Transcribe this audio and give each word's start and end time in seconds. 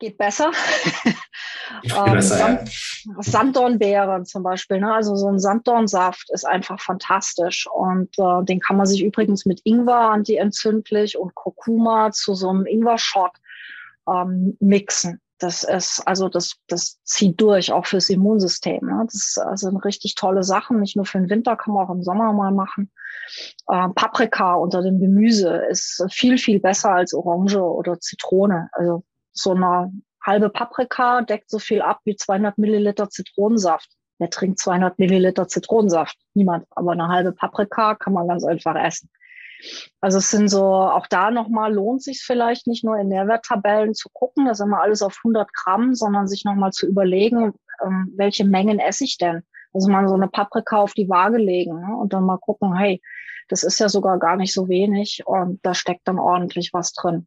geht 0.00 0.18
besser. 0.18 0.50
ähm, 1.84 2.12
besser 2.12 2.36
Sand, 2.36 2.70
ja. 3.04 3.22
Sanddornbeeren 3.22 4.24
zum 4.24 4.42
Beispiel, 4.42 4.80
ne? 4.80 4.92
also 4.92 5.14
so 5.14 5.28
ein 5.28 5.38
Sanddornsaft 5.38 6.30
ist 6.30 6.44
einfach 6.44 6.80
fantastisch 6.80 7.68
und 7.72 8.18
äh, 8.18 8.44
den 8.44 8.58
kann 8.58 8.76
man 8.76 8.86
sich 8.86 9.04
übrigens 9.04 9.46
mit 9.46 9.60
Ingwer 9.64 10.10
antientzündlich 10.10 11.16
und 11.16 11.34
Kurkuma 11.34 12.10
zu 12.10 12.34
so 12.34 12.48
einem 12.48 12.66
Ingwer-Shot 12.66 13.32
ähm, 14.08 14.56
mixen. 14.58 15.20
Das 15.38 15.64
ist, 15.64 16.02
also 16.06 16.28
das, 16.28 16.56
das 16.66 17.02
zieht 17.02 17.40
durch, 17.40 17.72
auch 17.72 17.86
fürs 17.86 18.10
Immunsystem. 18.10 18.84
Ne? 18.84 19.06
Das 19.06 19.38
also 19.38 19.68
eine 19.68 19.82
richtig 19.82 20.14
tolle 20.14 20.42
Sache, 20.42 20.74
nicht 20.74 20.96
nur 20.96 21.06
für 21.06 21.18
den 21.18 21.30
Winter, 21.30 21.56
kann 21.56 21.72
man 21.72 21.86
auch 21.86 21.90
im 21.90 22.02
Sommer 22.02 22.34
mal 22.34 22.52
machen. 22.52 22.90
Äh, 23.66 23.88
Paprika 23.94 24.54
unter 24.54 24.82
dem 24.82 25.00
Gemüse 25.00 25.62
ist 25.70 26.04
viel, 26.10 26.36
viel 26.36 26.60
besser 26.60 26.90
als 26.90 27.14
Orange 27.14 27.56
oder 27.56 27.98
Zitrone. 28.00 28.68
Also 28.72 29.02
so 29.32 29.52
eine 29.52 29.92
halbe 30.24 30.50
Paprika 30.50 31.22
deckt 31.22 31.50
so 31.50 31.58
viel 31.58 31.82
ab 31.82 32.00
wie 32.04 32.16
200 32.16 32.58
Milliliter 32.58 33.08
Zitronensaft. 33.08 33.88
Wer 34.18 34.30
trinkt 34.30 34.58
200 34.58 34.98
Milliliter 34.98 35.48
Zitronensaft? 35.48 36.16
Niemand. 36.34 36.66
Aber 36.70 36.92
eine 36.92 37.08
halbe 37.08 37.32
Paprika 37.32 37.94
kann 37.94 38.12
man 38.12 38.28
ganz 38.28 38.44
einfach 38.44 38.76
essen. 38.76 39.08
Also 40.00 40.18
es 40.18 40.30
sind 40.30 40.48
so, 40.48 40.64
auch 40.64 41.06
da 41.06 41.30
nochmal 41.30 41.72
lohnt 41.72 42.02
sich 42.02 42.22
vielleicht 42.22 42.66
nicht 42.66 42.84
nur 42.84 42.98
in 42.98 43.08
Nährwerttabellen 43.08 43.94
zu 43.94 44.08
gucken, 44.12 44.46
das 44.46 44.60
ist 44.60 44.66
immer 44.66 44.80
alles 44.80 45.02
auf 45.02 45.18
100 45.18 45.52
Gramm, 45.52 45.94
sondern 45.94 46.28
sich 46.28 46.44
nochmal 46.44 46.72
zu 46.72 46.86
überlegen, 46.86 47.52
ähm, 47.84 48.12
welche 48.16 48.44
Mengen 48.44 48.78
esse 48.78 49.04
ich 49.04 49.18
denn? 49.18 49.42
Also 49.72 49.90
mal 49.90 50.08
so 50.08 50.14
eine 50.14 50.28
Paprika 50.28 50.78
auf 50.78 50.94
die 50.94 51.08
Waage 51.08 51.38
legen 51.38 51.80
ne? 51.80 51.96
und 51.96 52.12
dann 52.12 52.24
mal 52.24 52.38
gucken, 52.38 52.74
hey, 52.74 53.00
das 53.48 53.62
ist 53.62 53.78
ja 53.80 53.88
sogar 53.88 54.18
gar 54.18 54.36
nicht 54.36 54.52
so 54.52 54.68
wenig 54.68 55.22
und 55.26 55.60
da 55.62 55.74
steckt 55.74 56.06
dann 56.08 56.18
ordentlich 56.18 56.70
was 56.72 56.92
drin. 56.92 57.26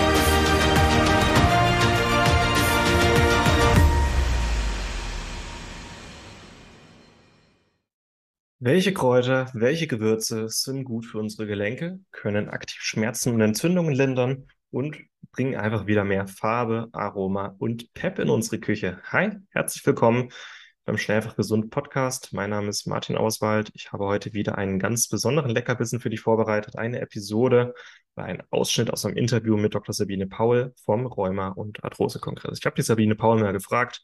Welche 8.63 8.93
Kräuter, 8.93 9.49
welche 9.55 9.87
Gewürze 9.87 10.47
sind 10.47 10.83
gut 10.83 11.07
für 11.07 11.17
unsere 11.17 11.47
Gelenke, 11.47 11.99
können 12.11 12.47
aktiv 12.47 12.77
Schmerzen 12.79 13.33
und 13.33 13.41
Entzündungen 13.41 13.91
lindern 13.91 14.45
und 14.69 14.99
bringen 15.31 15.55
einfach 15.55 15.87
wieder 15.87 16.03
mehr 16.03 16.27
Farbe, 16.27 16.87
Aroma 16.91 17.55
und 17.57 17.91
Pep 17.95 18.19
in 18.19 18.29
unsere 18.29 18.59
Küche. 18.59 19.01
Hi, 19.05 19.31
herzlich 19.49 19.83
willkommen 19.83 20.29
beim 20.85 20.99
Schnell 20.99 21.17
einfach 21.17 21.35
gesund 21.35 21.71
Podcast. 21.71 22.33
Mein 22.33 22.51
Name 22.51 22.69
ist 22.69 22.85
Martin 22.85 23.17
Auswald. 23.17 23.71
Ich 23.73 23.91
habe 23.93 24.05
heute 24.05 24.33
wieder 24.33 24.59
einen 24.59 24.77
ganz 24.77 25.07
besonderen 25.07 25.49
Leckerbissen 25.49 25.99
für 25.99 26.11
dich 26.11 26.21
vorbereitet. 26.21 26.77
Eine 26.77 26.99
Episode, 26.99 27.73
ein 28.15 28.43
Ausschnitt 28.51 28.91
aus 28.91 29.07
einem 29.07 29.17
Interview 29.17 29.57
mit 29.57 29.73
Dr. 29.73 29.91
Sabine 29.91 30.27
Paul 30.27 30.75
vom 30.85 31.07
Rheuma- 31.07 31.47
und 31.47 31.83
Arthrose-Kongress. 31.83 32.59
Ich 32.59 32.65
habe 32.67 32.75
die 32.75 32.83
Sabine 32.83 33.15
Paul 33.15 33.39
mal 33.39 33.53
gefragt, 33.53 34.03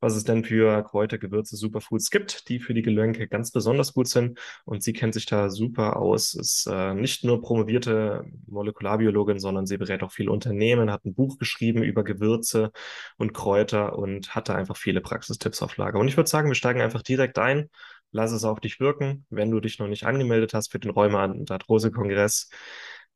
was 0.00 0.16
es 0.16 0.24
denn 0.24 0.44
für 0.44 0.82
Kräuter, 0.82 1.18
Gewürze, 1.18 1.56
Superfoods 1.56 2.10
gibt, 2.10 2.48
die 2.48 2.58
für 2.58 2.74
die 2.74 2.82
Gelenke 2.82 3.28
ganz 3.28 3.50
besonders 3.50 3.92
gut 3.92 4.08
sind. 4.08 4.38
Und 4.64 4.82
sie 4.82 4.92
kennt 4.92 5.14
sich 5.14 5.26
da 5.26 5.50
super 5.50 5.96
aus, 5.96 6.34
ist 6.34 6.66
äh, 6.66 6.94
nicht 6.94 7.24
nur 7.24 7.42
promovierte 7.42 8.24
Molekularbiologin, 8.46 9.38
sondern 9.38 9.66
sie 9.66 9.78
berät 9.78 10.02
auch 10.02 10.12
viele 10.12 10.32
Unternehmen, 10.32 10.90
hat 10.90 11.04
ein 11.04 11.14
Buch 11.14 11.38
geschrieben 11.38 11.82
über 11.82 12.02
Gewürze 12.04 12.72
und 13.18 13.34
Kräuter 13.34 13.98
und 13.98 14.34
hat 14.34 14.48
da 14.48 14.54
einfach 14.54 14.76
viele 14.76 15.00
Praxistipps 15.00 15.62
auf 15.62 15.76
Lager. 15.76 15.98
Und 15.98 16.08
ich 16.08 16.16
würde 16.16 16.30
sagen, 16.30 16.48
wir 16.48 16.54
steigen 16.54 16.80
einfach 16.80 17.02
direkt 17.02 17.38
ein. 17.38 17.68
Lass 18.12 18.32
es 18.32 18.44
auf 18.44 18.60
dich 18.60 18.80
wirken. 18.80 19.26
Wenn 19.30 19.50
du 19.50 19.60
dich 19.60 19.78
noch 19.78 19.86
nicht 19.86 20.04
angemeldet 20.04 20.54
hast 20.54 20.72
für 20.72 20.80
den 20.80 20.90
Rheuma- 20.90 21.26
und 21.26 21.50
Arthrose-Kongress, 21.50 22.50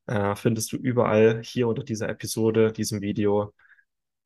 äh, 0.07 0.37
findest 0.37 0.73
du 0.73 0.77
überall 0.77 1.43
hier 1.43 1.69
unter 1.69 1.83
dieser 1.85 2.09
Episode, 2.09 2.73
diesem 2.73 3.01
Video 3.01 3.53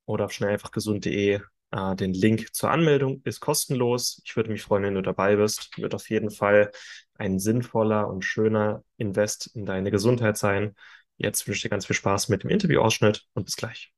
oder 0.06 0.26
auf 0.26 0.32
schnell 0.32 0.50
einfach 0.50 0.70
gesund.de 0.72 1.40
äh, 1.70 1.94
den 1.96 2.14
Link 2.14 2.54
zur 2.54 2.70
Anmeldung 2.70 3.20
ist 3.24 3.40
kostenlos. 3.40 4.22
Ich 4.24 4.36
würde 4.36 4.50
mich 4.50 4.62
freuen, 4.62 4.84
wenn 4.84 4.94
du 4.94 5.02
dabei 5.02 5.36
bist. 5.36 5.70
Wird 5.76 5.94
auf 5.94 6.08
jeden 6.10 6.30
Fall 6.30 6.70
ein 7.14 7.38
sinnvoller 7.38 8.08
und 8.08 8.24
schöner 8.24 8.82
Invest 8.96 9.50
in 9.54 9.66
deine 9.66 9.90
Gesundheit 9.90 10.36
sein. 10.36 10.74
Jetzt 11.16 11.46
wünsche 11.46 11.58
ich 11.58 11.62
dir 11.62 11.68
ganz 11.68 11.86
viel 11.86 11.96
Spaß 11.96 12.28
mit 12.28 12.44
dem 12.44 12.50
Interviewausschnitt 12.50 13.24
und 13.34 13.44
bis 13.44 13.56
gleich. 13.56 13.92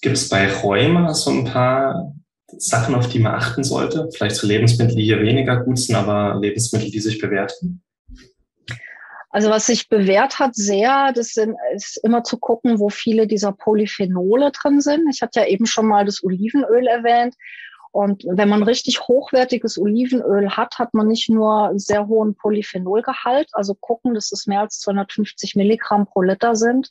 Gibt 0.00 0.16
es 0.16 0.28
bei 0.28 0.52
Rheuma 0.52 1.14
so 1.14 1.30
ein 1.30 1.44
paar 1.44 2.14
Sachen, 2.48 2.94
auf 2.94 3.08
die 3.08 3.18
man 3.20 3.34
achten 3.34 3.62
sollte? 3.62 4.08
Vielleicht 4.12 4.36
so 4.36 4.46
Lebensmittel, 4.46 4.96
die 4.96 5.04
hier 5.04 5.20
weniger 5.20 5.62
gut 5.62 5.78
sind, 5.78 5.94
aber 5.94 6.38
Lebensmittel, 6.40 6.90
die 6.90 7.00
sich 7.00 7.20
bewerten? 7.20 7.82
Also 9.32 9.48
was 9.48 9.64
sich 9.64 9.88
bewährt 9.88 10.38
hat 10.38 10.54
sehr, 10.54 11.12
das 11.14 11.30
sind, 11.30 11.56
ist 11.74 11.98
immer 12.04 12.22
zu 12.22 12.36
gucken, 12.38 12.78
wo 12.78 12.90
viele 12.90 13.26
dieser 13.26 13.52
Polyphenole 13.52 14.52
drin 14.52 14.82
sind. 14.82 15.08
Ich 15.10 15.22
hatte 15.22 15.40
ja 15.40 15.46
eben 15.46 15.64
schon 15.64 15.86
mal 15.86 16.04
das 16.04 16.22
Olivenöl 16.22 16.86
erwähnt. 16.86 17.34
Und 17.92 18.24
wenn 18.26 18.48
man 18.48 18.62
richtig 18.62 19.02
hochwertiges 19.02 19.78
Olivenöl 19.78 20.50
hat, 20.50 20.78
hat 20.78 20.94
man 20.94 21.08
nicht 21.08 21.28
nur 21.28 21.68
einen 21.68 21.78
sehr 21.78 22.08
hohen 22.08 22.34
Polyphenolgehalt, 22.34 23.50
also 23.52 23.74
gucken, 23.74 24.14
dass 24.14 24.32
es 24.32 24.46
mehr 24.46 24.60
als 24.60 24.80
250 24.80 25.56
Milligramm 25.56 26.06
pro 26.06 26.22
Liter 26.22 26.56
sind. 26.56 26.90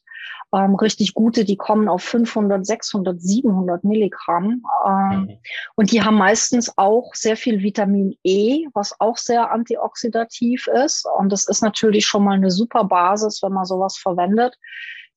Ähm, 0.53 0.75
richtig 0.75 1.15
gute, 1.15 1.43
die 1.43 1.57
kommen 1.57 1.89
auf 1.89 2.03
500, 2.03 2.63
600, 2.65 3.19
700 3.19 3.83
Milligramm. 3.83 4.63
Ähm, 4.87 5.21
mhm. 5.21 5.37
Und 5.75 5.91
die 5.91 6.03
haben 6.03 6.17
meistens 6.17 6.77
auch 6.77 7.15
sehr 7.15 7.35
viel 7.35 7.63
Vitamin 7.63 8.15
E, 8.23 8.67
was 8.75 8.93
auch 8.99 9.17
sehr 9.17 9.51
antioxidativ 9.51 10.67
ist. 10.67 11.07
Und 11.17 11.31
das 11.31 11.47
ist 11.47 11.63
natürlich 11.63 12.05
schon 12.05 12.23
mal 12.23 12.35
eine 12.35 12.51
super 12.51 12.83
Basis, 12.83 13.41
wenn 13.41 13.53
man 13.53 13.65
sowas 13.65 13.97
verwendet 13.97 14.55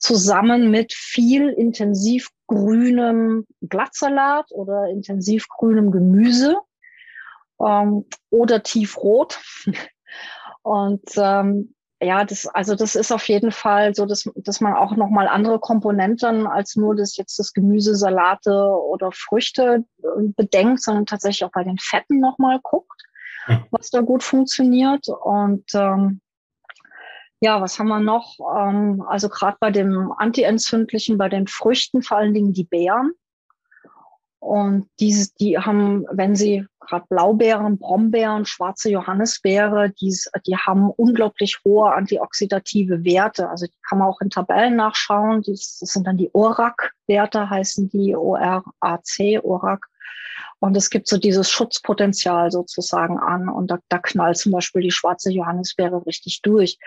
zusammen 0.04 0.70
mit 0.70 0.92
viel 0.92 1.48
intensiv 1.48 2.28
grünem 2.46 3.46
Glattsalat 3.62 4.50
oder 4.50 4.88
intensiv 4.88 5.48
grünem 5.48 5.90
Gemüse 5.90 6.58
ähm, 7.58 8.04
oder 8.28 8.62
tiefrot. 8.62 9.40
Und 10.62 11.02
ähm, 11.16 11.74
ja, 12.02 12.24
das, 12.24 12.46
also 12.46 12.74
das 12.74 12.96
ist 12.96 13.12
auf 13.12 13.26
jeden 13.28 13.50
Fall 13.50 13.94
so, 13.94 14.04
dass, 14.04 14.28
dass 14.34 14.60
man 14.60 14.74
auch 14.74 14.94
nochmal 14.94 15.26
andere 15.26 15.58
Komponenten 15.58 16.46
als 16.46 16.76
nur 16.76 16.94
das 16.94 17.16
jetzt 17.16 17.38
das 17.38 17.54
Gemüse, 17.54 17.94
Salate 17.94 18.52
oder 18.52 19.10
Früchte 19.10 19.84
äh, 20.02 20.06
bedenkt, 20.36 20.82
sondern 20.82 21.06
tatsächlich 21.06 21.44
auch 21.44 21.52
bei 21.52 21.64
den 21.64 21.78
Fetten 21.78 22.20
nochmal 22.20 22.60
guckt, 22.62 23.02
was 23.70 23.88
da 23.88 24.02
gut 24.02 24.22
funktioniert. 24.22 25.08
Und 25.08 25.64
ähm, 25.72 26.20
ja, 27.44 27.60
was 27.60 27.78
haben 27.78 27.88
wir 27.88 28.00
noch? 28.00 28.38
Ähm, 28.56 29.04
also 29.06 29.28
gerade 29.28 29.58
bei 29.60 29.70
dem 29.70 30.12
Antientzündlichen, 30.16 31.18
bei 31.18 31.28
den 31.28 31.46
Früchten, 31.46 32.02
vor 32.02 32.16
allen 32.16 32.32
Dingen 32.32 32.54
die 32.54 32.64
Beeren. 32.64 33.12
Und 34.38 34.88
diese, 34.98 35.30
die 35.38 35.58
haben, 35.58 36.06
wenn 36.10 36.36
sie 36.36 36.66
gerade 36.80 37.04
Blaubeeren, 37.10 37.78
Brombeeren, 37.78 38.46
schwarze 38.46 38.90
Johannisbeere, 38.90 39.90
die, 39.90 40.16
die 40.46 40.56
haben 40.56 40.90
unglaublich 40.90 41.60
hohe 41.66 41.92
antioxidative 41.92 43.04
Werte. 43.04 43.50
Also 43.50 43.66
die 43.66 43.80
kann 43.86 43.98
man 43.98 44.08
auch 44.08 44.22
in 44.22 44.30
Tabellen 44.30 44.76
nachschauen. 44.76 45.42
das 45.46 45.78
sind 45.80 46.06
dann 46.06 46.16
die 46.16 46.30
ORAC-Werte, 46.32 47.50
heißen 47.50 47.90
die 47.90 48.16
O-R-A-C, 48.16 49.40
ORAC. 49.40 49.86
Und 50.64 50.78
es 50.78 50.88
gibt 50.88 51.08
so 51.08 51.18
dieses 51.18 51.50
Schutzpotenzial 51.50 52.50
sozusagen 52.50 53.18
an. 53.18 53.50
Und 53.50 53.70
da, 53.70 53.80
da 53.90 53.98
knallt 53.98 54.38
zum 54.38 54.50
Beispiel 54.50 54.80
die 54.80 54.90
schwarze 54.90 55.30
Johannisbeere 55.30 56.06
richtig 56.06 56.40
durch. 56.40 56.78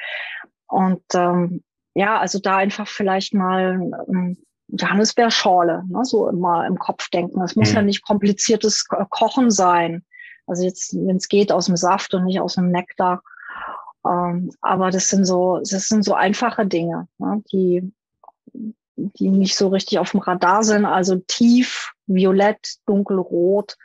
Und 0.68 1.04
ähm, 1.14 1.62
ja, 1.94 2.18
also 2.18 2.40
da 2.40 2.58
einfach 2.58 2.88
vielleicht 2.88 3.36
mal 3.36 3.92
ähm, 4.08 4.36
Johannisbeerschorle, 4.70 5.84
ne, 5.88 6.06
so 6.06 6.28
immer 6.28 6.66
im 6.66 6.80
Kopf 6.80 7.12
denken. 7.12 7.40
Es 7.44 7.56
muss 7.56 7.70
mhm. 7.70 7.76
ja 7.76 7.82
nicht 7.84 8.04
kompliziertes 8.04 8.88
Kochen 8.88 9.52
sein. 9.52 10.04
Also 10.48 10.64
jetzt, 10.64 10.96
wenn 10.96 11.18
es 11.18 11.28
geht, 11.28 11.52
aus 11.52 11.68
dem 11.68 11.78
Saft 11.78 12.16
und 12.16 12.24
nicht 12.24 12.42
aus 12.42 12.56
dem 12.56 12.72
Nektar. 12.72 13.22
Ähm, 14.04 14.50
aber 14.60 14.90
das 14.90 15.08
sind 15.10 15.26
so, 15.26 15.60
das 15.60 15.88
sind 15.88 16.04
so 16.04 16.16
einfache 16.16 16.66
Dinge, 16.66 17.08
ne, 17.20 17.44
die, 17.52 17.94
die 18.98 19.30
nicht 19.30 19.56
so 19.56 19.70
richtig 19.70 20.00
auf 20.00 20.12
dem 20.12 20.20
Radar 20.20 20.64
sind. 20.64 20.86
Also 20.86 21.18
tief, 21.28 21.94
violett, 22.08 22.78
dunkelrot 22.86 23.78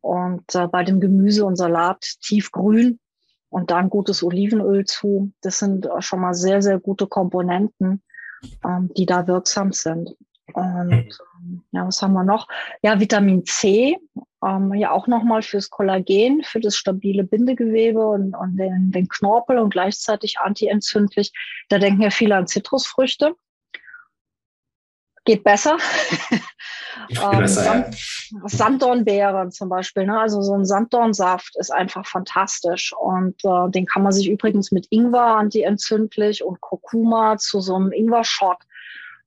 und 0.00 0.54
äh, 0.54 0.66
bei 0.66 0.84
dem 0.84 1.00
Gemüse 1.00 1.44
und 1.44 1.56
Salat 1.56 2.02
tiefgrün 2.20 2.98
und 3.50 3.70
dann 3.70 3.90
gutes 3.90 4.22
Olivenöl 4.22 4.84
zu. 4.84 5.32
Das 5.40 5.58
sind 5.58 5.86
äh, 5.86 6.02
schon 6.02 6.20
mal 6.20 6.34
sehr, 6.34 6.60
sehr 6.62 6.78
gute 6.78 7.06
Komponenten, 7.06 8.02
ähm, 8.64 8.90
die 8.96 9.06
da 9.06 9.26
wirksam 9.26 9.72
sind. 9.72 10.14
Und 10.54 10.92
ähm, 10.92 11.62
ja, 11.72 11.86
was 11.86 12.00
haben 12.02 12.14
wir 12.14 12.24
noch? 12.24 12.48
Ja, 12.82 12.98
Vitamin 13.00 13.44
C, 13.44 13.98
ähm, 14.44 14.74
ja 14.74 14.92
auch 14.92 15.06
nochmal 15.06 15.42
fürs 15.42 15.70
Kollagen, 15.70 16.42
für 16.42 16.60
das 16.60 16.76
stabile 16.76 17.24
Bindegewebe 17.24 18.06
und, 18.06 18.34
und 18.34 18.56
den, 18.56 18.90
den 18.90 19.08
Knorpel 19.08 19.58
und 19.58 19.70
gleichzeitig 19.70 20.38
antientzündlich. 20.38 21.32
Da 21.68 21.78
denken 21.78 22.02
ja 22.02 22.10
viele 22.10 22.36
an 22.36 22.46
Zitrusfrüchte. 22.46 23.34
Geht 25.28 25.44
besser. 25.44 25.76
ähm, 27.10 27.46
Sand, 27.46 27.94
Sanddornbeeren 28.46 29.52
zum 29.52 29.68
Beispiel. 29.68 30.06
Ne? 30.06 30.18
Also 30.18 30.40
so 30.40 30.54
ein 30.54 30.64
Sanddornsaft 30.64 31.54
ist 31.56 31.70
einfach 31.70 32.06
fantastisch. 32.06 32.94
Und 32.98 33.44
äh, 33.44 33.70
den 33.70 33.84
kann 33.84 34.02
man 34.02 34.12
sich 34.12 34.28
übrigens 34.28 34.72
mit 34.72 34.86
Ingwer 34.90 35.36
antientzündlich 35.36 36.42
und 36.42 36.60
Kurkuma 36.60 37.36
zu 37.36 37.60
so 37.60 37.76
einem 37.76 37.92
Ingwer-Shot 37.92 38.56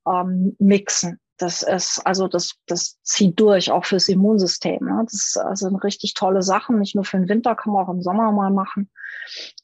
ähm, 0.08 0.56
mixen. 0.58 1.20
Das 1.38 1.62
ist, 1.64 2.02
also 2.06 2.28
das, 2.28 2.56
das 2.68 3.00
zieht 3.04 3.40
durch, 3.40 3.72
auch 3.72 3.86
fürs 3.86 4.10
Immunsystem. 4.10 4.84
Ne? 4.84 5.06
Das 5.10 5.38
also 5.38 5.68
eine 5.68 5.84
richtig 5.84 6.16
tolle 6.16 6.42
Sache. 6.42 6.74
Nicht 6.74 6.96
nur 6.96 7.04
für 7.04 7.18
den 7.18 7.30
Winter, 7.30 7.56
kann 7.56 7.74
man 7.74 7.86
auch 7.86 7.94
im 7.94 8.02
Sommer 8.02 8.32
mal 8.32 8.52
machen. 8.52 8.90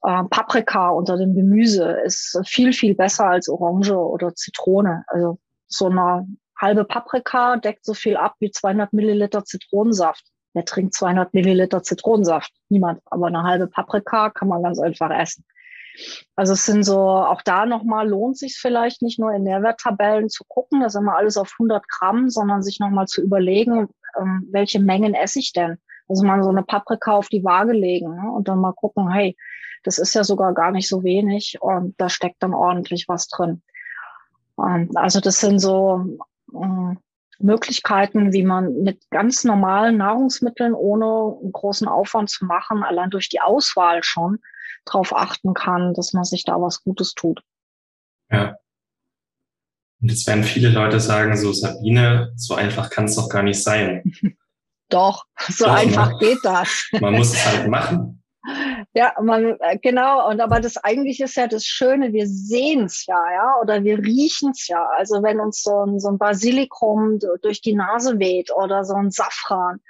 Äh, 0.04 0.24
Paprika 0.30 0.90
unter 0.90 1.18
dem 1.18 1.34
Gemüse 1.34 1.98
ist 2.06 2.40
viel, 2.46 2.74
viel 2.74 2.94
besser 2.94 3.26
als 3.26 3.50
Orange 3.50 3.96
oder 3.96 4.36
Zitrone. 4.36 5.04
Also 5.08 5.40
so 5.68 5.88
eine 5.88 6.28
halbe 6.60 6.86
Paprika 6.86 7.58
deckt 7.58 7.86
so 7.86 7.94
viel 7.94 8.18
ab 8.18 8.36
wie 8.40 8.52
200 8.52 8.94
Milliliter 8.94 9.44
Zitronensaft. 9.44 10.24
Wer 10.54 10.66
trinkt 10.66 10.94
200 10.96 11.34
Milliliter 11.34 11.84
Zitronensaft? 11.84 12.52
Niemand. 12.70 13.02
Aber 13.06 13.28
eine 13.28 13.44
halbe 13.44 13.68
Paprika 13.68 14.30
kann 14.30 14.48
man 14.48 14.64
ganz 14.64 14.80
einfach 14.80 15.12
essen. 15.12 15.46
Also 16.36 16.54
es 16.54 16.66
sind 16.66 16.84
so, 16.84 17.00
auch 17.00 17.42
da 17.42 17.66
nochmal 17.66 18.08
lohnt 18.08 18.38
sich 18.38 18.58
vielleicht 18.58 19.02
nicht 19.02 19.20
nur 19.20 19.34
in 19.34 19.44
Nährwerttabellen 19.44 20.30
zu 20.30 20.44
gucken, 20.48 20.82
das 20.82 20.94
ist 20.94 21.02
immer 21.02 21.16
alles 21.16 21.38
auf 21.38 21.54
100 21.54 21.88
Gramm, 21.88 22.30
sondern 22.30 22.62
sich 22.62 22.80
nochmal 22.80 23.08
zu 23.08 23.22
überlegen, 23.22 23.88
ähm, 24.20 24.48
welche 24.52 24.80
Mengen 24.80 25.14
esse 25.16 25.40
ich 25.40 25.54
denn? 25.54 25.78
Also 26.08 26.26
mal 26.26 26.44
so 26.44 26.50
eine 26.50 26.64
Paprika 26.64 27.14
auf 27.14 27.30
die 27.30 27.44
Waage 27.44 27.74
legen 27.74 28.16
ne? 28.16 28.32
und 28.32 28.48
dann 28.48 28.60
mal 28.60 28.74
gucken, 28.74 29.12
hey, 29.12 29.36
das 29.84 29.98
ist 29.98 30.14
ja 30.14 30.24
sogar 30.24 30.54
gar 30.54 30.72
nicht 30.72 30.88
so 30.88 31.04
wenig 31.04 31.58
und 31.62 31.96
da 31.98 32.10
steckt 32.10 32.42
dann 32.44 32.54
ordentlich 32.54 33.06
was 33.08 33.28
drin. 33.28 33.62
Also 34.58 35.20
das 35.20 35.40
sind 35.40 35.60
so 35.60 36.18
äh, 36.54 36.96
Möglichkeiten, 37.40 38.34
wie 38.34 38.44
man 38.44 38.82
mit 38.82 39.10
ganz 39.12 39.44
normalen 39.44 39.98
Nahrungsmitteln 39.98 40.74
ohne 40.74 41.38
großen 41.52 41.88
Aufwand 41.88 42.30
zu 42.30 42.46
machen, 42.46 42.84
allein 42.84 43.10
durch 43.10 43.30
die 43.30 43.42
Auswahl 43.42 44.04
schon 44.04 44.40
darauf 44.86 45.16
achten 45.16 45.54
kann, 45.54 45.94
dass 45.94 46.14
man 46.14 46.24
sich 46.24 46.44
da 46.44 46.60
was 46.60 46.84
Gutes 46.84 47.14
tut. 47.14 47.42
Ja. 48.32 48.58
Und 50.02 50.10
jetzt 50.10 50.28
werden 50.28 50.44
viele 50.44 50.70
Leute 50.70 51.00
sagen, 51.00 51.36
so 51.38 51.54
Sabine, 51.54 52.32
so 52.36 52.56
einfach 52.56 52.90
kann 52.90 53.06
es 53.06 53.16
doch 53.16 53.30
gar 53.30 53.44
nicht 53.44 53.62
sein. 53.62 54.04
doch, 54.90 55.26
so 55.50 55.66
doch, 55.66 55.74
einfach 55.74 56.12
ne? 56.14 56.18
geht 56.20 56.40
das. 56.44 56.88
Man 57.00 57.16
muss 57.16 57.34
es 57.34 57.46
halt 57.46 57.68
machen. 57.68 58.17
Ja, 58.94 59.14
man, 59.22 59.58
äh, 59.60 59.78
genau. 59.78 60.28
Und 60.30 60.42
aber 60.42 60.60
das 60.60 60.78
eigentlich 60.78 61.20
ist 61.20 61.36
ja 61.36 61.48
das 61.48 61.66
Schöne, 61.66 62.14
wir 62.14 62.26
sehen 62.28 62.86
es 62.86 63.06
ja, 63.06 63.22
ja, 63.32 63.56
oder 63.62 63.84
wir 63.84 64.00
riechen 64.00 64.52
es 64.52 64.68
ja. 64.68 64.84
Also 64.96 65.22
wenn 65.22 65.40
uns 65.40 65.62
so 65.62 65.86
ein, 65.86 66.00
so 66.00 66.10
ein 66.10 66.18
Basilikum 66.18 67.20
durch 67.42 67.62
die 67.62 67.76
Nase 67.76 68.18
weht 68.18 68.52
oder 68.52 68.84
so 68.84 68.96
ein 68.96 69.12
Safran 69.12 69.82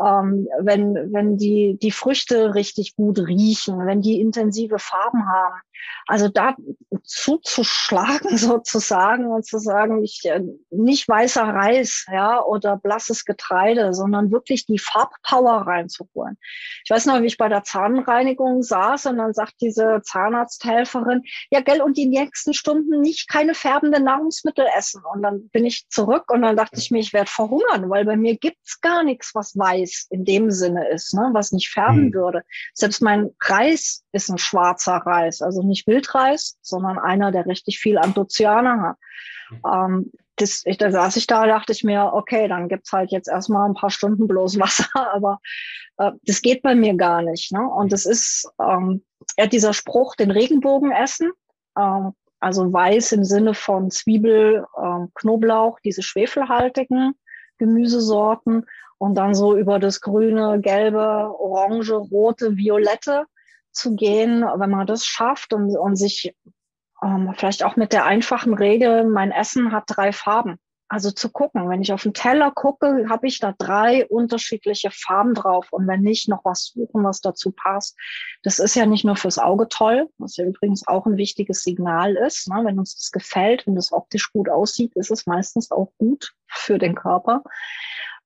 ähm, 0.00 0.48
wenn, 0.60 1.12
wenn 1.12 1.36
die, 1.36 1.78
die 1.80 1.90
Früchte 1.90 2.54
richtig 2.54 2.96
gut 2.96 3.18
riechen, 3.18 3.86
wenn 3.86 4.00
die 4.00 4.20
intensive 4.20 4.78
Farben 4.78 5.28
haben. 5.28 5.60
Also 6.06 6.28
da 6.28 6.56
zuzuschlagen 7.04 8.36
sozusagen 8.38 9.26
und 9.26 9.46
zu 9.46 9.58
sagen, 9.58 10.02
ich, 10.02 10.22
äh, 10.24 10.42
nicht 10.70 11.08
weißer 11.08 11.42
Reis, 11.42 12.06
ja, 12.10 12.42
oder 12.42 12.76
blasses 12.76 13.24
Getreide, 13.24 13.94
sondern 13.94 14.30
wirklich 14.30 14.66
die 14.66 14.78
Farbpower 14.78 15.66
reinzuholen. 15.66 16.36
Ich 16.84 16.90
weiß 16.90 17.06
noch, 17.06 17.20
wie 17.20 17.26
ich 17.26 17.38
bei 17.38 17.48
der 17.48 17.64
Zahnreinigung 17.64 18.62
saß 18.62 19.06
und 19.06 19.18
dann 19.18 19.32
sagt 19.32 19.54
diese 19.60 20.00
Zahnarzthelferin, 20.02 21.22
ja, 21.50 21.60
gell, 21.60 21.82
und 21.82 21.96
die 21.96 22.06
nächsten 22.06 22.54
Stunden 22.54 23.00
nicht 23.00 23.28
keine 23.28 23.54
färbenden 23.54 24.04
Nahrungsmittel 24.04 24.66
essen. 24.76 25.02
Und 25.12 25.22
dann 25.22 25.48
bin 25.48 25.64
ich 25.64 25.88
zurück 25.88 26.30
und 26.30 26.42
dann 26.42 26.56
dachte 26.56 26.78
ich 26.78 26.90
mir, 26.90 27.00
ich 27.00 27.12
werde 27.12 27.30
verhungern, 27.30 27.90
weil 27.90 28.04
bei 28.04 28.16
mir 28.16 28.36
gibt's 28.36 28.80
gar 28.80 29.02
nichts, 29.02 29.34
was 29.34 29.56
weiß 29.56 29.87
in 30.10 30.24
dem 30.24 30.50
Sinne 30.50 30.88
ist, 30.88 31.14
ne, 31.14 31.30
was 31.32 31.52
nicht 31.52 31.70
färben 31.70 32.06
mhm. 32.06 32.14
würde. 32.14 32.42
Selbst 32.74 33.02
mein 33.02 33.30
Reis 33.40 34.04
ist 34.12 34.28
ein 34.28 34.38
schwarzer 34.38 34.96
Reis, 34.96 35.42
also 35.42 35.62
nicht 35.62 35.86
Wildreis, 35.86 36.56
sondern 36.62 36.98
einer, 36.98 37.32
der 37.32 37.46
richtig 37.46 37.78
viel 37.78 37.98
Anthocyane 37.98 38.80
hat. 38.80 38.96
Mhm. 39.50 39.60
Ähm, 39.72 40.12
das, 40.36 40.62
ich, 40.66 40.78
da 40.78 40.90
saß 40.90 41.16
ich 41.16 41.26
da, 41.26 41.46
dachte 41.46 41.72
ich 41.72 41.84
mir, 41.84 42.12
okay, 42.12 42.48
dann 42.48 42.68
gibt's 42.68 42.92
halt 42.92 43.10
jetzt 43.10 43.28
erstmal 43.28 43.68
ein 43.68 43.74
paar 43.74 43.90
Stunden 43.90 44.28
bloß 44.28 44.58
Wasser, 44.60 44.88
aber 45.12 45.40
äh, 45.98 46.12
das 46.22 46.42
geht 46.42 46.62
bei 46.62 46.74
mir 46.74 46.94
gar 46.94 47.22
nicht. 47.22 47.52
Ne? 47.52 47.60
Und 47.60 47.92
es 47.92 48.06
ist 48.06 48.48
ähm, 48.60 49.04
ja, 49.36 49.46
dieser 49.46 49.72
Spruch, 49.72 50.16
den 50.16 50.30
Regenbogen 50.30 50.92
essen, 50.92 51.32
ähm, 51.78 52.12
also 52.40 52.72
weiß 52.72 53.12
im 53.12 53.24
Sinne 53.24 53.54
von 53.54 53.90
Zwiebel, 53.90 54.64
ähm, 54.80 55.10
Knoblauch, 55.14 55.80
diese 55.80 56.02
schwefelhaltigen 56.02 57.14
Gemüsesorten 57.58 58.64
und 58.98 59.14
dann 59.14 59.34
so 59.34 59.56
über 59.56 59.78
das 59.78 60.00
grüne, 60.00 60.60
gelbe, 60.60 61.32
orange, 61.38 61.92
rote, 61.92 62.56
violette 62.56 63.24
zu 63.72 63.94
gehen, 63.94 64.42
wenn 64.42 64.70
man 64.70 64.86
das 64.86 65.04
schafft 65.06 65.52
und, 65.52 65.76
und 65.76 65.96
sich 65.96 66.34
ähm, 67.02 67.32
vielleicht 67.36 67.62
auch 67.62 67.76
mit 67.76 67.92
der 67.92 68.06
einfachen 68.06 68.54
Regel, 68.54 69.04
mein 69.04 69.30
Essen 69.30 69.72
hat 69.72 69.84
drei 69.86 70.12
Farben. 70.12 70.58
Also 70.90 71.10
zu 71.10 71.28
gucken, 71.28 71.68
wenn 71.68 71.82
ich 71.82 71.92
auf 71.92 72.02
den 72.02 72.14
Teller 72.14 72.50
gucke, 72.50 73.06
habe 73.10 73.26
ich 73.26 73.40
da 73.40 73.54
drei 73.56 74.06
unterschiedliche 74.06 74.90
Farben 74.90 75.34
drauf 75.34 75.68
und 75.70 75.86
wenn 75.86 76.00
nicht, 76.00 76.30
noch 76.30 76.46
was 76.46 76.72
suchen, 76.74 77.04
was 77.04 77.20
dazu 77.20 77.52
passt. 77.52 77.94
Das 78.42 78.58
ist 78.58 78.74
ja 78.74 78.86
nicht 78.86 79.04
nur 79.04 79.16
fürs 79.16 79.38
Auge 79.38 79.68
toll, 79.68 80.08
was 80.16 80.38
ja 80.38 80.46
übrigens 80.46 80.88
auch 80.88 81.04
ein 81.04 81.18
wichtiges 81.18 81.62
Signal 81.62 82.16
ist. 82.16 82.48
Ne? 82.48 82.62
Wenn 82.64 82.78
uns 82.78 82.94
das 82.94 83.10
gefällt, 83.10 83.66
wenn 83.66 83.74
das 83.74 83.92
optisch 83.92 84.32
gut 84.32 84.48
aussieht, 84.48 84.96
ist 84.96 85.10
es 85.10 85.26
meistens 85.26 85.70
auch 85.70 85.92
gut 85.98 86.34
für 86.46 86.78
den 86.78 86.94
Körper. 86.94 87.42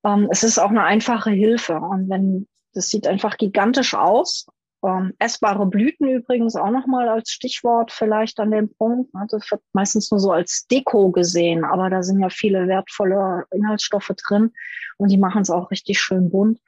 Ähm, 0.04 0.28
es 0.30 0.42
ist 0.42 0.58
auch 0.58 0.70
eine 0.70 0.84
einfache 0.84 1.30
Hilfe 1.30 1.76
und 1.76 2.08
wenn 2.08 2.46
das 2.74 2.88
sieht 2.88 3.06
einfach 3.06 3.36
gigantisch 3.36 3.94
aus 3.94 4.46
ähm, 4.84 5.14
essbare 5.18 5.66
Blüten 5.66 6.08
übrigens 6.08 6.56
auch 6.56 6.70
nochmal 6.70 7.08
als 7.08 7.30
Stichwort 7.30 7.92
vielleicht 7.92 8.40
an 8.40 8.50
dem 8.50 8.74
Punkt. 8.74 9.14
Ne? 9.14 9.26
Das 9.28 9.50
wird 9.50 9.62
meistens 9.72 10.10
nur 10.10 10.20
so 10.20 10.32
als 10.32 10.66
Deko 10.66 11.10
gesehen, 11.10 11.64
aber 11.64 11.88
da 11.88 12.02
sind 12.02 12.20
ja 12.20 12.28
viele 12.30 12.66
wertvolle 12.66 13.44
Inhaltsstoffe 13.52 14.12
drin 14.26 14.52
und 14.98 15.10
die 15.10 15.18
machen 15.18 15.42
es 15.42 15.50
auch 15.50 15.70
richtig 15.70 16.00
schön 16.00 16.30
bunt. 16.30 16.60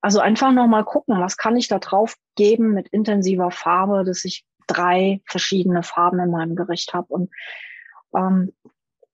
Also 0.00 0.20
einfach 0.20 0.52
nochmal 0.52 0.84
gucken, 0.84 1.18
was 1.20 1.36
kann 1.36 1.56
ich 1.56 1.68
da 1.68 1.78
drauf 1.78 2.14
geben 2.36 2.72
mit 2.72 2.88
intensiver 2.88 3.50
Farbe, 3.50 4.04
dass 4.04 4.24
ich 4.24 4.44
drei 4.68 5.20
verschiedene 5.26 5.82
Farben 5.82 6.20
in 6.20 6.30
meinem 6.30 6.54
Gericht 6.54 6.94
habe. 6.94 7.08
Und 7.08 7.30
ähm, 8.14 8.52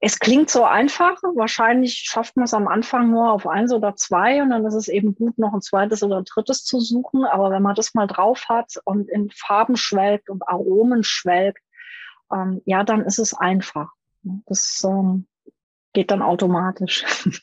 es 0.04 0.18
klingt 0.18 0.50
so 0.50 0.64
einfach. 0.64 1.22
Wahrscheinlich 1.22 1.94
schafft 1.94 2.36
man 2.36 2.44
es 2.44 2.54
am 2.54 2.66
Anfang 2.66 3.10
nur 3.10 3.32
auf 3.32 3.46
eins 3.46 3.72
oder 3.72 3.94
zwei 3.94 4.42
und 4.42 4.50
dann 4.50 4.66
ist 4.66 4.74
es 4.74 4.88
eben 4.88 5.14
gut, 5.14 5.38
noch 5.38 5.54
ein 5.54 5.62
zweites 5.62 6.02
oder 6.02 6.18
ein 6.18 6.24
drittes 6.24 6.64
zu 6.64 6.80
suchen. 6.80 7.24
Aber 7.24 7.52
wenn 7.52 7.62
man 7.62 7.76
das 7.76 7.94
mal 7.94 8.08
drauf 8.08 8.46
hat 8.48 8.80
und 8.84 9.08
in 9.08 9.30
Farben 9.30 9.76
schwelgt 9.76 10.28
und 10.28 10.46
Aromen 10.48 11.04
schwelgt, 11.04 11.62
ähm, 12.32 12.60
ja, 12.64 12.82
dann 12.82 13.02
ist 13.02 13.20
es 13.20 13.32
einfach. 13.32 13.90
Das 14.46 14.82
ähm, 14.84 15.28
geht 15.92 16.10
dann 16.10 16.22
automatisch. 16.22 17.04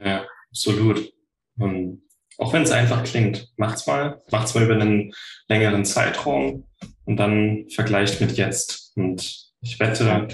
Ja, 0.00 0.24
absolut. 0.50 1.12
Und 1.58 2.02
auch 2.36 2.52
wenn 2.52 2.62
es 2.62 2.70
einfach 2.70 3.02
klingt, 3.02 3.52
macht's 3.56 3.84
mal, 3.88 4.22
macht's 4.30 4.54
mal 4.54 4.62
über 4.62 4.74
einen 4.74 5.12
längeren 5.48 5.84
Zeitraum 5.84 6.68
und 7.04 7.16
dann 7.16 7.66
vergleicht 7.68 8.20
mit 8.20 8.36
jetzt. 8.36 8.92
Und 8.94 9.50
ich 9.60 9.80
wette, 9.80 10.28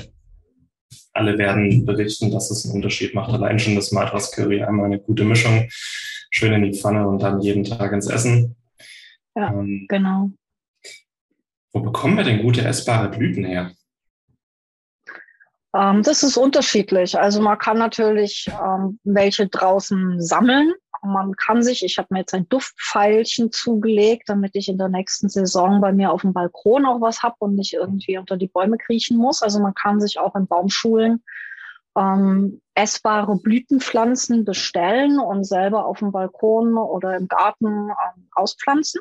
alle 1.14 1.38
werden 1.38 1.86
berichten, 1.86 2.30
dass 2.30 2.50
es 2.50 2.64
einen 2.64 2.74
Unterschied 2.74 3.14
macht. 3.14 3.32
Allein 3.32 3.58
schon 3.58 3.76
das 3.76 3.92
Madras 3.92 4.32
Curry, 4.32 4.62
einmal 4.62 4.86
eine 4.86 5.00
gute 5.00 5.24
Mischung, 5.24 5.68
schön 6.30 6.52
in 6.52 6.64
die 6.64 6.78
Pfanne 6.78 7.06
und 7.06 7.22
dann 7.22 7.40
jeden 7.40 7.64
Tag 7.64 7.92
ins 7.92 8.08
Essen. 8.08 8.56
Ja, 9.34 9.52
ähm, 9.52 9.86
genau. 9.88 10.30
Wo 11.72 11.80
bekommen 11.80 12.16
wir 12.16 12.24
denn 12.24 12.42
gute 12.42 12.62
essbare 12.64 13.08
Blüten 13.08 13.44
her? 13.44 13.72
Ähm, 15.74 16.02
das 16.02 16.22
ist 16.22 16.36
unterschiedlich. 16.36 17.18
Also 17.18 17.40
man 17.40 17.58
kann 17.58 17.78
natürlich 17.78 18.48
ähm, 18.48 18.98
welche 19.02 19.48
draußen 19.48 20.20
sammeln. 20.20 20.72
Man 21.04 21.36
kann 21.36 21.62
sich, 21.62 21.84
ich 21.84 21.98
habe 21.98 22.08
mir 22.10 22.20
jetzt 22.20 22.34
ein 22.34 22.48
Duftpfeilchen 22.48 23.52
zugelegt, 23.52 24.28
damit 24.28 24.52
ich 24.54 24.68
in 24.68 24.78
der 24.78 24.88
nächsten 24.88 25.28
Saison 25.28 25.80
bei 25.80 25.92
mir 25.92 26.12
auf 26.12 26.22
dem 26.22 26.32
Balkon 26.32 26.86
auch 26.86 27.00
was 27.00 27.22
habe 27.22 27.36
und 27.40 27.54
nicht 27.54 27.74
irgendwie 27.74 28.18
unter 28.18 28.36
die 28.36 28.48
Bäume 28.48 28.78
kriechen 28.78 29.16
muss. 29.16 29.42
Also 29.42 29.60
man 29.60 29.74
kann 29.74 30.00
sich 30.00 30.18
auch 30.18 30.34
in 30.34 30.46
Baumschulen 30.46 31.22
ähm, 31.96 32.60
essbare 32.74 33.36
Blütenpflanzen 33.36 34.44
bestellen 34.44 35.20
und 35.20 35.44
selber 35.44 35.86
auf 35.86 36.00
dem 36.00 36.12
Balkon 36.12 36.76
oder 36.76 37.16
im 37.16 37.28
Garten 37.28 37.90
ähm, 37.90 38.28
auspflanzen. 38.32 39.00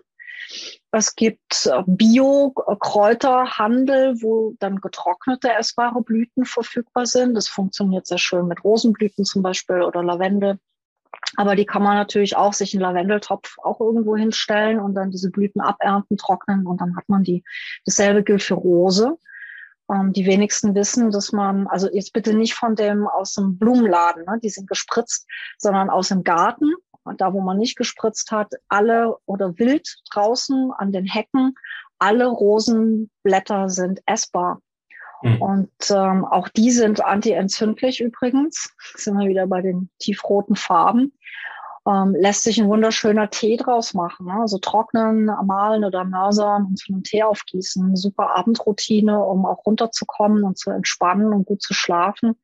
Es 0.91 1.15
gibt 1.15 1.65
äh, 1.65 1.81
Bio-Kräuterhandel, 1.87 4.21
wo 4.21 4.53
dann 4.59 4.81
getrocknete 4.81 5.51
essbare 5.53 6.01
Blüten 6.01 6.45
verfügbar 6.45 7.07
sind. 7.07 7.33
Das 7.35 7.47
funktioniert 7.47 8.07
sehr 8.07 8.19
schön 8.19 8.47
mit 8.47 8.63
Rosenblüten 8.63 9.25
zum 9.25 9.41
Beispiel 9.41 9.81
oder 9.81 10.03
Lavendel. 10.03 10.59
Aber 11.35 11.55
die 11.55 11.65
kann 11.65 11.83
man 11.83 11.95
natürlich 11.95 12.35
auch 12.35 12.53
sich 12.53 12.73
einen 12.73 12.81
Lavendeltopf 12.81 13.57
auch 13.63 13.79
irgendwo 13.79 14.15
hinstellen 14.15 14.79
und 14.79 14.93
dann 14.93 15.11
diese 15.11 15.31
Blüten 15.31 15.61
abernten, 15.61 16.17
trocknen 16.17 16.67
und 16.67 16.81
dann 16.81 16.95
hat 16.95 17.09
man 17.09 17.23
die. 17.23 17.43
Dasselbe 17.85 18.23
gilt 18.23 18.43
für 18.43 18.55
Rose. 18.55 19.17
Ähm, 19.91 20.13
die 20.13 20.25
wenigsten 20.25 20.75
wissen, 20.75 21.11
dass 21.11 21.31
man, 21.31 21.67
also 21.67 21.89
jetzt 21.91 22.13
bitte 22.13 22.33
nicht 22.33 22.53
von 22.53 22.75
dem 22.75 23.07
aus 23.07 23.33
dem 23.33 23.57
Blumenladen, 23.57 24.25
ne, 24.25 24.39
die 24.41 24.49
sind 24.49 24.67
gespritzt, 24.67 25.27
sondern 25.57 25.89
aus 25.89 26.09
dem 26.09 26.23
Garten, 26.23 26.73
da 27.17 27.33
wo 27.33 27.41
man 27.41 27.57
nicht 27.57 27.75
gespritzt 27.75 28.31
hat, 28.31 28.53
alle 28.69 29.17
oder 29.25 29.57
wild 29.57 29.97
draußen 30.11 30.71
an 30.77 30.91
den 30.91 31.05
Hecken, 31.05 31.55
alle 31.99 32.27
Rosenblätter 32.27 33.69
sind 33.69 34.01
essbar. 34.05 34.61
Mhm. 35.23 35.41
Und 35.41 35.71
ähm, 35.89 36.25
auch 36.25 36.49
die 36.49 36.71
sind 36.71 37.03
antientzündlich 37.03 38.01
übrigens. 38.01 38.75
Sind 38.95 39.17
wir 39.17 39.27
wieder 39.27 39.47
bei 39.47 39.61
den 39.61 39.89
tiefroten 39.99 40.55
Farben 40.55 41.13
ähm, 41.85 42.15
lässt 42.17 42.43
sich 42.43 42.59
ein 42.59 42.67
wunderschöner 42.67 43.29
Tee 43.29 43.57
draus 43.57 43.93
machen. 43.93 44.27
Ne? 44.27 44.33
Also 44.33 44.57
trocknen, 44.57 45.25
malen 45.45 45.83
oder 45.83 46.05
mörsern 46.05 46.65
und 46.65 46.77
zu 46.77 46.93
einem 46.93 47.03
Tee 47.03 47.23
aufgießen. 47.23 47.95
Super 47.95 48.35
Abendroutine, 48.35 49.23
um 49.23 49.45
auch 49.45 49.65
runterzukommen 49.65 50.43
und 50.43 50.57
zu 50.57 50.71
entspannen 50.71 51.33
und 51.33 51.45
gut 51.45 51.61
zu 51.61 51.73
schlafen. 51.73 52.35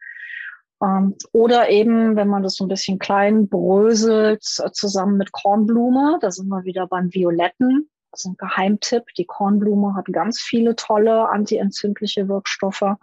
Ähm, 0.83 1.15
oder 1.31 1.69
eben, 1.69 2.15
wenn 2.15 2.27
man 2.27 2.43
das 2.43 2.55
so 2.55 2.65
ein 2.65 2.69
bisschen 2.69 2.99
klein 2.99 3.47
bröselt, 3.47 4.43
äh, 4.63 4.71
zusammen 4.71 5.17
mit 5.17 5.31
Kornblume, 5.31 6.17
da 6.21 6.31
sind 6.31 6.49
wir 6.49 6.65
wieder 6.65 6.87
beim 6.87 7.13
Violetten. 7.13 7.89
Das 8.11 8.21
ist 8.21 8.25
ein 8.25 8.37
Geheimtipp. 8.37 9.03
Die 9.17 9.25
Kornblume 9.25 9.95
hat 9.95 10.05
ganz 10.07 10.41
viele 10.41 10.75
tolle 10.75 11.29
antientzündliche 11.29 12.27
Wirkstoffe. 12.27 12.95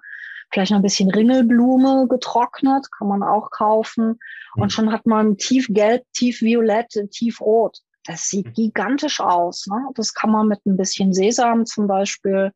Vielleicht 0.51 0.71
noch 0.71 0.79
ein 0.79 0.83
bisschen 0.83 1.11
Ringelblume 1.11 2.07
getrocknet, 2.09 2.91
kann 2.93 3.09
man 3.09 3.23
auch 3.23 3.51
kaufen. 3.51 4.19
Und 4.55 4.65
mhm. 4.65 4.71
schon 4.71 4.93
hat 4.93 5.07
man 5.07 5.37
tiefgelb, 5.37 6.05
tiefviolett, 6.13 7.11
tiefrot. 7.11 7.81
Das 8.05 8.29
sieht 8.29 8.47
mhm. 8.47 8.53
gigantisch 8.53 9.21
aus. 9.21 9.67
Ne? 9.67 9.89
Das 9.95 10.15
kann 10.15 10.31
man 10.31 10.49
mit 10.49 10.65
ein 10.67 10.77
bisschen 10.77 11.13
Sesam 11.13 11.67
zum 11.67 11.87
Beispiel, 11.87 12.53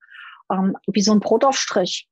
ähm, 0.50 0.76
wie 0.86 1.02
so 1.02 1.12
ein 1.12 1.20
Brotaufstrich, 1.20 2.08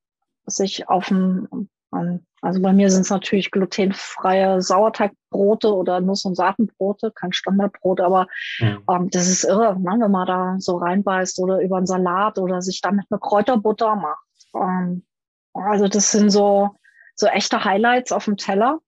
sich 0.47 0.89
auf 0.89 1.09
dem, 1.09 1.49
ähm, 1.53 1.69
also 1.91 2.61
bei 2.61 2.73
mir 2.73 2.91
sind 2.91 3.03
es 3.03 3.11
natürlich 3.11 3.51
glutenfreie 3.51 4.61
Sauerteigbrote 4.61 5.75
oder 5.75 6.01
Nuss- 6.01 6.25
und 6.25 6.37
Saatenbrote, 6.37 7.13
kein 7.13 7.33
Standardbrot, 7.33 8.01
aber 8.01 8.27
mhm. 8.61 8.85
ähm, 8.91 9.11
das 9.11 9.29
ist 9.29 9.45
irre, 9.45 9.79
ne? 9.81 9.97
wenn 9.99 10.11
man 10.11 10.27
da 10.27 10.57
so 10.59 10.77
reinbeißt 10.77 11.41
oder 11.41 11.61
über 11.61 11.79
einen 11.79 11.87
Salat 11.87 12.39
oder 12.39 12.63
sich 12.63 12.81
damit 12.81 13.07
eine 13.11 13.19
Kräuterbutter 13.19 13.97
macht. 13.97 14.27
Ähm, 14.55 15.05
also 15.55 15.89
das 15.89 16.13
sind 16.13 16.31
so, 16.31 16.71
so 17.15 17.27
echte 17.27 17.65
Highlights 17.65 18.13
auf 18.13 18.27
dem 18.27 18.37
Teller, 18.37 18.79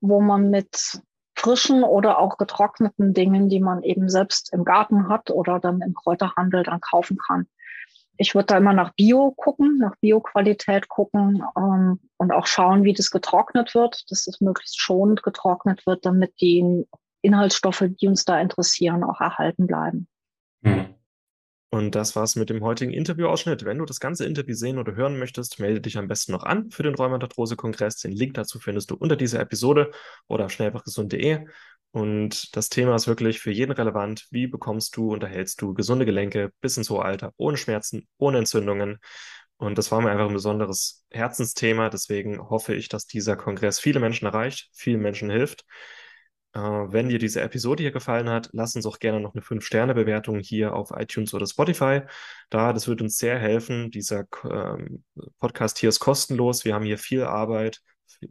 wo 0.00 0.20
man 0.20 0.50
mit 0.50 1.00
frischen 1.34 1.82
oder 1.82 2.18
auch 2.18 2.36
getrockneten 2.36 3.14
Dingen, 3.14 3.48
die 3.48 3.60
man 3.60 3.82
eben 3.82 4.08
selbst 4.08 4.52
im 4.52 4.64
Garten 4.64 5.08
hat 5.08 5.30
oder 5.30 5.58
dann 5.58 5.80
im 5.80 5.94
Kräuterhandel 5.94 6.62
dann 6.62 6.80
kaufen 6.80 7.16
kann. 7.16 7.46
Ich 8.20 8.34
würde 8.34 8.46
da 8.48 8.58
immer 8.58 8.74
nach 8.74 8.92
Bio 8.92 9.30
gucken, 9.34 9.78
nach 9.78 9.96
Bioqualität 10.02 10.90
gucken 10.90 11.42
ähm, 11.56 12.00
und 12.18 12.32
auch 12.32 12.46
schauen, 12.46 12.84
wie 12.84 12.92
das 12.92 13.10
getrocknet 13.10 13.74
wird, 13.74 14.04
dass 14.10 14.26
es 14.26 14.42
möglichst 14.42 14.78
schonend 14.78 15.22
getrocknet 15.22 15.86
wird, 15.86 16.04
damit 16.04 16.38
die 16.38 16.84
Inhaltsstoffe, 17.22 17.84
die 17.88 18.08
uns 18.08 18.26
da 18.26 18.38
interessieren, 18.38 19.04
auch 19.04 19.22
erhalten 19.22 19.66
bleiben. 19.66 20.06
Mhm. 20.60 20.94
Und 21.70 21.94
das 21.94 22.14
war's 22.14 22.36
mit 22.36 22.50
dem 22.50 22.62
heutigen 22.62 22.92
Interviewausschnitt. 22.92 23.64
Wenn 23.64 23.78
du 23.78 23.86
das 23.86 24.00
ganze 24.00 24.26
Interview 24.26 24.54
sehen 24.54 24.76
oder 24.76 24.96
hören 24.96 25.18
möchtest, 25.18 25.58
melde 25.58 25.80
dich 25.80 25.96
am 25.96 26.08
besten 26.08 26.32
noch 26.32 26.42
an 26.42 26.70
für 26.70 26.82
den 26.82 26.96
Rheumatarthrose-Kongress. 26.96 28.00
Den 28.00 28.12
Link 28.12 28.34
dazu 28.34 28.58
findest 28.58 28.90
du 28.90 28.96
unter 28.96 29.16
dieser 29.16 29.40
Episode 29.40 29.92
oder 30.28 30.44
auf 30.44 30.50
schnellfachgesund.de. 30.50 31.46
Und 31.92 32.56
das 32.56 32.68
Thema 32.68 32.94
ist 32.94 33.08
wirklich 33.08 33.40
für 33.40 33.50
jeden 33.50 33.72
relevant. 33.72 34.26
Wie 34.30 34.46
bekommst 34.46 34.96
du 34.96 35.12
und 35.12 35.22
erhältst 35.22 35.60
du 35.60 35.74
gesunde 35.74 36.06
Gelenke 36.06 36.52
bis 36.60 36.76
ins 36.76 36.88
hohe 36.90 37.04
Alter, 37.04 37.32
ohne 37.36 37.56
Schmerzen, 37.56 38.06
ohne 38.16 38.38
Entzündungen? 38.38 38.98
Und 39.56 39.76
das 39.76 39.90
war 39.92 40.00
mir 40.00 40.10
einfach 40.10 40.28
ein 40.28 40.34
besonderes 40.34 41.04
Herzensthema. 41.10 41.90
Deswegen 41.90 42.40
hoffe 42.48 42.74
ich, 42.74 42.88
dass 42.88 43.06
dieser 43.06 43.36
Kongress 43.36 43.80
viele 43.80 44.00
Menschen 44.00 44.26
erreicht, 44.26 44.70
vielen 44.72 45.00
Menschen 45.00 45.30
hilft. 45.30 45.64
Äh, 46.52 46.60
wenn 46.60 47.08
dir 47.08 47.18
diese 47.18 47.40
Episode 47.42 47.82
hier 47.82 47.92
gefallen 47.92 48.28
hat, 48.28 48.48
lass 48.52 48.74
uns 48.74 48.86
auch 48.86 48.98
gerne 48.98 49.20
noch 49.20 49.34
eine 49.34 49.42
5-Sterne-Bewertung 49.42 50.40
hier 50.40 50.74
auf 50.74 50.90
iTunes 50.96 51.34
oder 51.34 51.46
Spotify 51.46 52.02
da. 52.50 52.72
Das 52.72 52.88
wird 52.88 53.02
uns 53.02 53.18
sehr 53.18 53.38
helfen. 53.38 53.90
Dieser 53.90 54.24
ähm, 54.44 55.04
Podcast 55.38 55.78
hier 55.78 55.88
ist 55.88 56.00
kostenlos. 56.00 56.64
Wir 56.64 56.74
haben 56.74 56.84
hier 56.84 56.98
viel 56.98 57.22
Arbeit, 57.24 57.82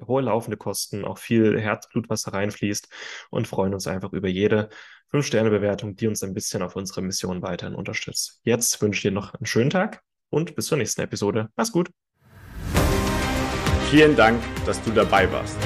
hohe 0.06 0.22
laufende 0.22 0.58
Kosten, 0.58 1.06
auch 1.06 1.18
viel 1.18 1.60
Herzblut, 1.60 2.10
was 2.10 2.24
da 2.24 2.32
reinfließt 2.32 2.90
und 3.30 3.48
freuen 3.48 3.74
uns 3.74 3.88
einfach 3.88 4.12
über 4.14 4.28
jede 4.28 4.70
5-Sterne-Bewertung, 5.12 5.96
die 5.96 6.08
uns 6.08 6.24
ein 6.24 6.34
bisschen 6.34 6.62
auf 6.62 6.76
unsere 6.76 7.02
Mission 7.02 7.42
weiterhin 7.42 7.76
unterstützt. 7.76 8.42
Jetzt 8.44 8.82
wünsche 8.82 8.98
ich 8.98 9.04
dir 9.04 9.12
noch 9.12 9.34
einen 9.34 9.46
schönen 9.46 9.70
Tag 9.70 10.02
und 10.30 10.56
bis 10.56 10.66
zur 10.68 10.78
nächsten 10.78 11.02
Episode. 11.02 11.50
Mach's 11.56 11.72
gut. 11.72 11.90
Vielen 13.90 14.16
Dank, 14.16 14.40
dass 14.66 14.82
du 14.84 14.92
dabei 14.92 15.32
warst. 15.32 15.58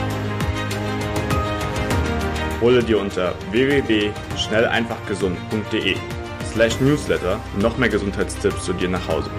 Hole 2.61 2.81
dir 2.81 2.99
unter 2.99 3.35
www.schnelleinfachgesund.de 3.51 5.97
slash 6.45 6.79
newsletter 6.79 7.41
noch 7.59 7.77
mehr 7.77 7.89
Gesundheitstipps 7.89 8.63
zu 8.63 8.71
dir 8.71 8.87
nach 8.87 9.05
Hause. 9.07 9.29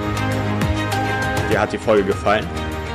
Dir 1.50 1.60
hat 1.60 1.72
die 1.72 1.78
Folge 1.78 2.04
gefallen? 2.04 2.46